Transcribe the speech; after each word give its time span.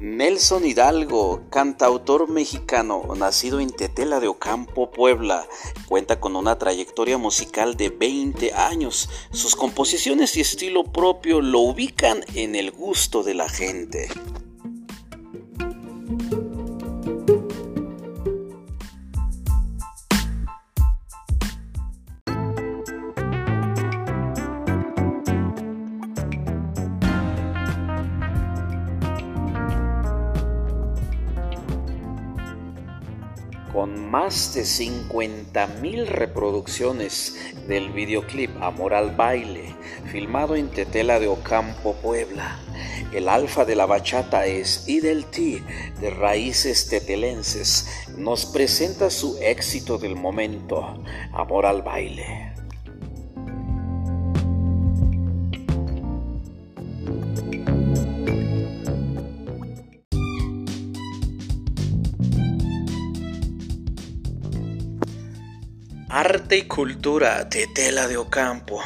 Nelson 0.00 0.64
Hidalgo, 0.64 1.42
cantautor 1.50 2.26
mexicano, 2.26 3.02
nacido 3.18 3.60
en 3.60 3.68
Tetela 3.68 4.18
de 4.18 4.28
Ocampo, 4.28 4.90
Puebla, 4.90 5.46
cuenta 5.88 6.18
con 6.18 6.36
una 6.36 6.56
trayectoria 6.56 7.18
musical 7.18 7.76
de 7.76 7.90
20 7.90 8.54
años. 8.54 9.10
Sus 9.30 9.54
composiciones 9.56 10.38
y 10.38 10.40
estilo 10.40 10.84
propio 10.84 11.42
lo 11.42 11.58
ubican 11.58 12.24
en 12.34 12.54
el 12.54 12.70
gusto 12.70 13.22
de 13.22 13.34
la 13.34 13.50
gente. 13.50 14.08
Con 33.72 34.10
más 34.10 34.54
de 34.54 34.64
50 34.64 35.66
mil 35.80 36.06
reproducciones 36.06 37.36
del 37.68 37.90
videoclip 37.90 38.50
Amor 38.62 38.94
al 38.94 39.14
Baile, 39.14 39.74
filmado 40.10 40.56
en 40.56 40.68
Tetela 40.68 41.20
de 41.20 41.28
Ocampo, 41.28 41.94
Puebla. 41.94 42.58
El 43.12 43.28
alfa 43.28 43.64
de 43.64 43.76
la 43.76 43.86
bachata 43.86 44.46
es 44.46 44.88
Idel 44.88 45.24
T, 45.26 45.62
de 46.00 46.10
raíces 46.10 46.88
tetelenses. 46.88 47.88
Nos 48.16 48.46
presenta 48.46 49.10
su 49.10 49.38
éxito 49.40 49.98
del 49.98 50.16
momento, 50.16 51.02
Amor 51.32 51.66
al 51.66 51.82
Baile. 51.82 52.49
Arte 66.12 66.56
y 66.56 66.62
cultura 66.62 67.48
Tetela 67.48 68.08
de 68.08 68.16
Ocampo. 68.16 68.82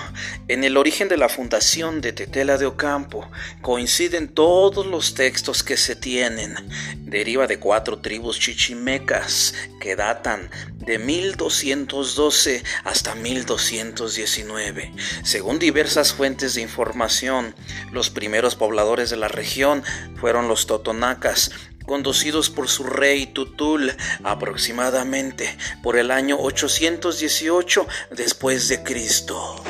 En 0.47 0.63
el 0.63 0.77
origen 0.77 1.09
de 1.09 1.17
la 1.17 1.31
fundación 1.31 2.03
de 2.03 2.13
Tetela 2.13 2.59
de 2.59 2.67
Ocampo 2.67 3.31
coinciden 3.63 4.29
todos 4.29 4.85
los 4.85 5.15
textos 5.15 5.63
que 5.63 5.79
se 5.79 5.97
tienen. 5.97 6.55
Deriva 6.99 7.47
de 7.47 7.59
cuatro 7.59 8.01
tribus 8.01 8.39
chichimecas 8.39 9.55
que 9.81 9.97
datan 9.97 10.51
de 10.77 10.99
1212 10.99 12.63
hasta 12.85 13.15
1219. 13.15 14.93
Según 15.23 15.59
diversas 15.59 16.13
fuentes 16.13 16.55
de 16.55 16.61
información, 16.61 17.55
los 17.91 18.11
primeros 18.11 18.55
pobladores 18.55 19.09
de 19.09 19.17
la 19.17 19.29
región 19.29 19.83
fueron 20.21 20.47
los 20.47 20.67
totonacas, 20.67 21.53
conducidos 21.87 22.51
por 22.51 22.69
su 22.69 22.85
rey 22.85 23.27
Tutul 23.27 23.93
aproximadamente 24.23 25.57
por 25.83 25.97
el 25.97 26.11
año 26.11 26.39
818 26.41 27.87
después 28.11 28.69
de 28.69 28.83
Cristo. 28.83 29.63